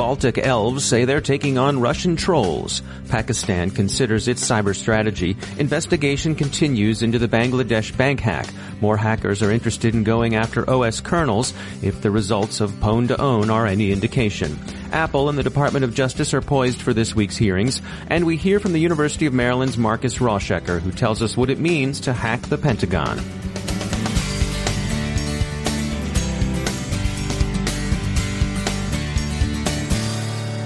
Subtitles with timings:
[0.00, 2.80] Baltic elves say they're taking on Russian trolls.
[3.10, 5.36] Pakistan considers its cyber strategy.
[5.58, 8.48] Investigation continues into the Bangladesh bank hack.
[8.80, 13.66] More hackers are interested in going after OS kernels if the results of Pwn2Own are
[13.66, 14.58] any indication.
[14.90, 18.58] Apple and the Department of Justice are poised for this week's hearings, and we hear
[18.58, 22.40] from the University of Maryland's Markus Rauschecker, who tells us what it means to hack
[22.40, 23.20] the Pentagon.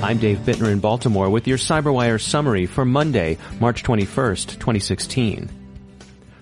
[0.05, 5.49] I'm Dave Bittner in Baltimore with your CyberWire summary for Monday, March 21st, 2016.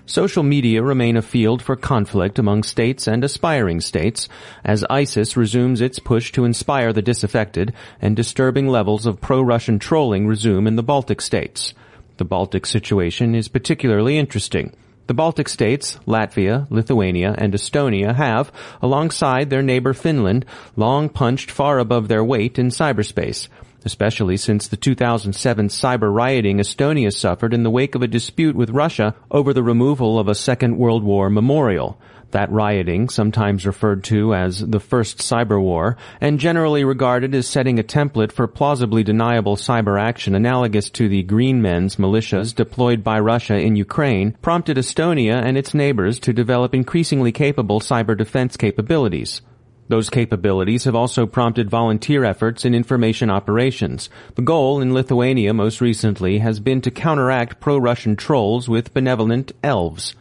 [0.04, 4.28] Social media remain a field for conflict among states and aspiring states
[4.64, 10.26] as ISIS resumes its push to inspire the disaffected and disturbing levels of pro-Russian trolling
[10.26, 11.72] resume in the Baltic states.
[12.16, 14.74] The Baltic situation is particularly interesting.
[15.12, 21.78] The Baltic states, Latvia, Lithuania, and Estonia have, alongside their neighbor Finland, long punched far
[21.78, 23.48] above their weight in cyberspace,
[23.84, 28.70] especially since the 2007 cyber rioting Estonia suffered in the wake of a dispute with
[28.70, 32.00] Russia over the removal of a Second World War memorial.
[32.32, 37.78] That rioting, sometimes referred to as the First Cyber War, and generally regarded as setting
[37.78, 43.20] a template for plausibly deniable cyber action analogous to the Green Men's militias deployed by
[43.20, 49.42] Russia in Ukraine, prompted Estonia and its neighbors to develop increasingly capable cyber defense capabilities.
[49.88, 54.08] Those capabilities have also prompted volunteer efforts in information operations.
[54.36, 60.14] The goal in Lithuania most recently has been to counteract pro-Russian trolls with benevolent elves.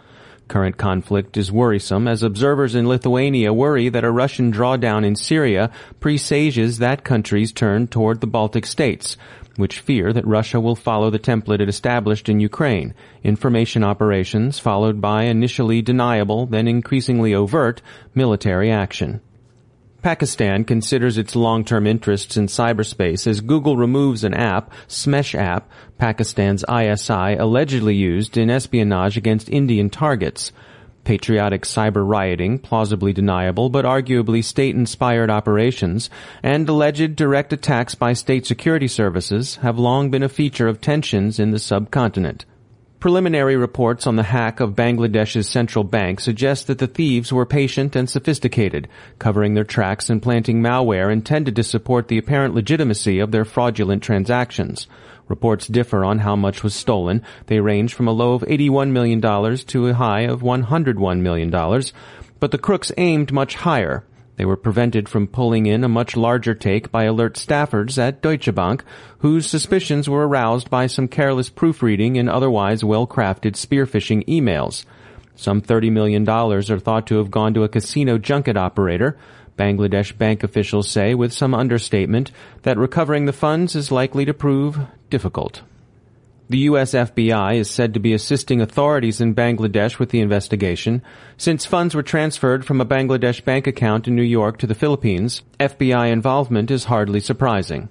[0.51, 5.71] Current conflict is worrisome as observers in Lithuania worry that a Russian drawdown in Syria
[6.01, 9.15] presages that country's turn toward the Baltic states,
[9.55, 14.99] which fear that Russia will follow the template it established in Ukraine, information operations followed
[14.99, 17.81] by initially deniable, then increasingly overt,
[18.13, 19.21] military action.
[20.01, 25.63] Pakistan considers its long-term interests in cyberspace as Google removes an app, SmeshApp,
[25.99, 30.51] Pakistan's ISI allegedly used in espionage against Indian targets.
[31.03, 36.09] Patriotic cyber rioting, plausibly deniable but arguably state-inspired operations,
[36.41, 41.39] and alleged direct attacks by state security services have long been a feature of tensions
[41.39, 42.45] in the subcontinent.
[43.01, 47.95] Preliminary reports on the hack of Bangladesh's central bank suggest that the thieves were patient
[47.95, 53.31] and sophisticated, covering their tracks and planting malware intended to support the apparent legitimacy of
[53.31, 54.85] their fraudulent transactions.
[55.27, 57.23] Reports differ on how much was stolen.
[57.47, 61.49] They range from a low of $81 million to a high of $101 million.
[62.39, 64.03] But the crooks aimed much higher.
[64.41, 68.51] They were prevented from pulling in a much larger take by alert staffers at Deutsche
[68.55, 68.83] Bank,
[69.19, 74.83] whose suspicions were aroused by some careless proofreading in otherwise well-crafted spearphishing emails.
[75.35, 79.15] Some $30 million are thought to have gone to a casino junket operator.
[79.59, 82.31] Bangladesh bank officials say with some understatement
[82.63, 84.79] that recovering the funds is likely to prove
[85.11, 85.61] difficult.
[86.51, 91.01] The US FBI is said to be assisting authorities in Bangladesh with the investigation.
[91.37, 95.43] Since funds were transferred from a Bangladesh bank account in New York to the Philippines,
[95.61, 97.87] FBI involvement is hardly surprising.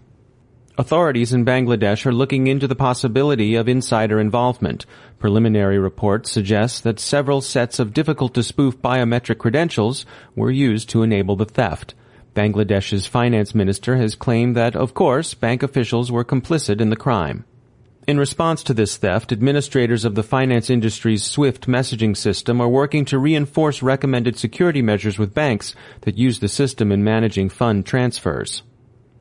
[0.77, 4.85] Authorities in Bangladesh are looking into the possibility of insider involvement.
[5.19, 10.05] Preliminary reports suggest that several sets of difficult to spoof biometric credentials
[10.37, 11.95] were used to enable the theft.
[12.35, 17.47] Bangladesh's finance minister has claimed that, of course, bank officials were complicit in the crime.
[18.06, 23.05] In response to this theft, administrators of the finance industry's SWIFT messaging system are working
[23.05, 28.62] to reinforce recommended security measures with banks that use the system in managing fund transfers.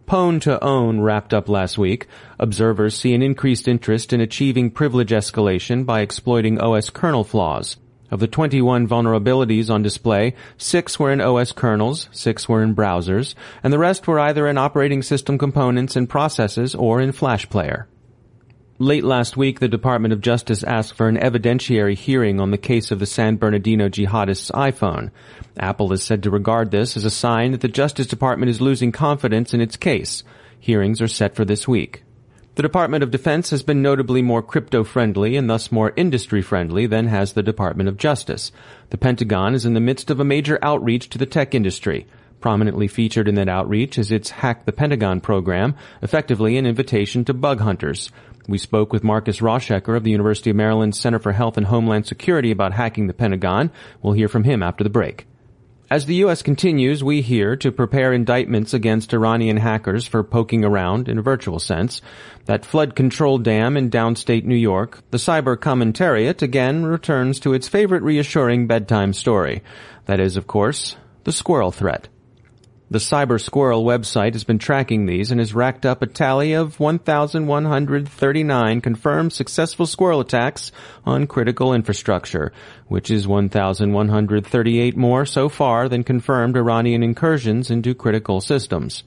[0.07, 2.07] Pwn2Own wrapped up last week,
[2.39, 7.77] observers see an increased interest in achieving privilege escalation by exploiting OS kernel flaws.
[8.09, 13.35] Of the 21 vulnerabilities on display, six were in OS kernels, six were in browsers,
[13.61, 17.87] and the rest were either in operating system components and processes or in Flash Player.
[18.81, 22.91] Late last week, the Department of Justice asked for an evidentiary hearing on the case
[22.91, 25.11] of the San Bernardino jihadist's iPhone.
[25.59, 28.93] Apple is said to regard this as a sign that the Justice Department is losing
[28.93, 30.23] confidence in its case.
[30.61, 32.03] Hearings are set for this week.
[32.55, 37.33] The Department of Defense has been notably more crypto-friendly and thus more industry-friendly than has
[37.33, 38.53] the Department of Justice.
[38.91, 42.07] The Pentagon is in the midst of a major outreach to the tech industry.
[42.39, 47.33] Prominently featured in that outreach is its Hack the Pentagon program, effectively an invitation to
[47.33, 48.09] bug hunters.
[48.50, 52.07] We spoke with Markus Rauschecker of the University of Maryland Center for Health and Homeland
[52.07, 53.72] Security about hacking the Pentagon.
[54.01, 55.28] We'll hear from him after the break.
[55.92, 56.42] As the U.S.
[56.42, 61.60] continues, we hear, to prepare indictments against Iranian hackers for poking around, in a virtual
[61.60, 62.01] sense,
[62.46, 67.68] that flood control dam in downstate New York, the cyber commentariat again returns to its
[67.68, 69.62] favorite reassuring bedtime story.
[70.06, 72.07] That is, of course, the squirrel threat.
[72.91, 76.80] The Cyber Squirrel website has been tracking these and has racked up a tally of
[76.80, 80.71] 1,139 confirmed successful squirrel attacks
[81.06, 82.51] on critical infrastructure,
[82.88, 89.03] which is 1,138 more so far than confirmed Iranian incursions into critical systems.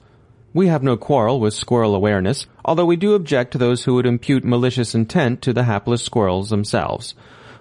[0.53, 4.05] We have no quarrel with squirrel awareness, although we do object to those who would
[4.05, 7.15] impute malicious intent to the hapless squirrels themselves.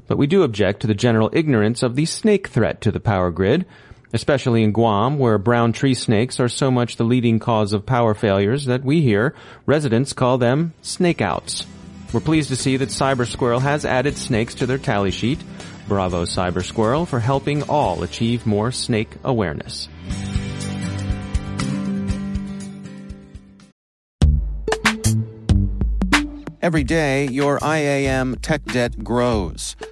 [0.06, 3.32] But we do object to the general ignorance of the snake threat to the power
[3.32, 3.66] grid,
[4.12, 8.14] especially in Guam, where brown tree snakes are so much the leading cause of power
[8.14, 9.34] failures that we hear
[9.66, 11.66] residents call them snakeouts.
[12.12, 15.42] We're pleased to see that Cyber Squirrel has added snakes to their tally sheet.
[15.88, 19.88] Bravo Cyber Squirrel for helping all achieve more snake awareness.
[26.62, 29.74] Every day, your IAM tech debt grows.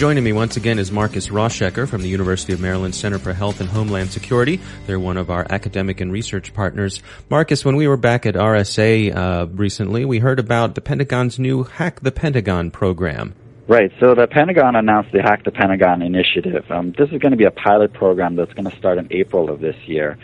[0.00, 3.60] Joining me once again is Markus Rauschecker from the University of Maryland Center for Health
[3.60, 4.58] and Homeland Security.
[4.86, 7.02] They're one of our academic and research partners.
[7.28, 11.64] Markus, when we were back at RSA uh, recently, we heard about the Pentagon's new
[11.64, 13.34] Hack the Pentagon program.
[13.68, 13.92] Right.
[14.00, 16.64] So the Pentagon announced the Hack the Pentagon initiative.
[16.70, 19.50] Um, this is going to be a pilot program that's going to start in April
[19.50, 20.16] of this year.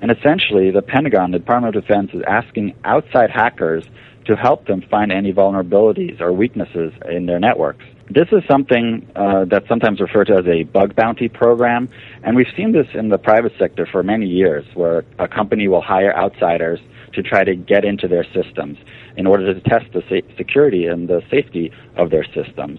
[0.00, 3.84] And essentially, the Pentagon, the Department of Defense, is asking outside hackers
[4.26, 7.84] to help them find any vulnerabilities or weaknesses in their networks.
[8.10, 11.88] This is something uh, that's sometimes referred to as a bug bounty program,
[12.22, 15.80] and we've seen this in the private sector for many years, where a company will
[15.80, 16.80] hire outsiders
[17.14, 18.76] to try to get into their systems
[19.16, 22.78] in order to test the sa- security and the safety of their systems.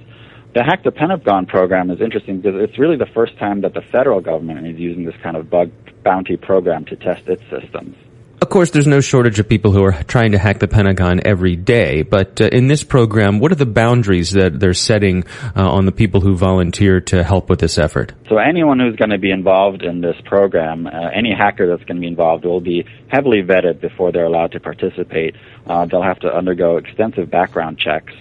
[0.54, 3.82] The Hack the Pentagon program is interesting because it's really the first time that the
[3.92, 5.72] federal government is using this kind of bug
[6.04, 7.96] bounty program to test its systems.
[8.42, 11.56] Of course, there's no shortage of people who are trying to hack the Pentagon every
[11.56, 15.24] day, but uh, in this program, what are the boundaries that they're setting
[15.56, 18.12] uh, on the people who volunteer to help with this effort?
[18.28, 21.96] So anyone who's going to be involved in this program, uh, any hacker that's going
[21.96, 25.36] to be involved will be heavily vetted before they're allowed to participate.
[25.66, 28.14] Uh, they'll have to undergo extensive background checks.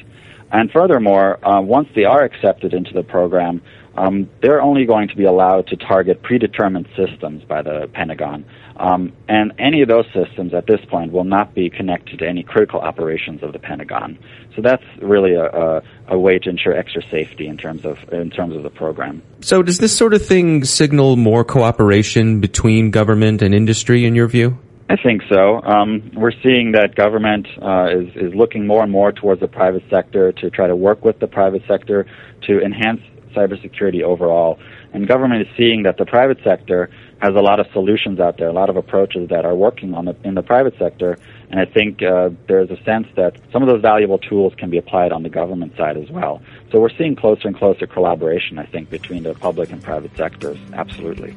[0.52, 3.62] And furthermore, uh, once they are accepted into the program,
[3.96, 8.44] um, they're only going to be allowed to target predetermined systems by the Pentagon.
[8.76, 12.42] Um, and any of those systems at this point will not be connected to any
[12.42, 14.18] critical operations of the Pentagon.
[14.56, 18.30] So that's really a, a, a, way to ensure extra safety in terms of in
[18.30, 19.22] terms of the program.
[19.40, 24.26] So does this sort of thing signal more cooperation between government and industry in your
[24.26, 24.58] view?
[24.88, 25.62] I think so.
[25.62, 29.82] Um, we're seeing that government uh, is is looking more and more towards the private
[29.88, 32.06] sector to try to work with the private sector
[32.42, 33.00] to enhance
[33.34, 34.58] cybersecurity overall.
[34.92, 38.48] And government is seeing that the private sector has a lot of solutions out there,
[38.48, 41.18] a lot of approaches that are working on the, in the private sector.
[41.50, 44.78] And I think uh, there's a sense that some of those valuable tools can be
[44.78, 46.42] applied on the government side as well.
[46.70, 50.58] So we're seeing closer and closer collaboration, I think, between the public and private sectors.
[50.72, 51.34] Absolutely.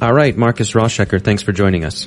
[0.00, 2.06] All right, Markus Rauschecker, thanks for joining us.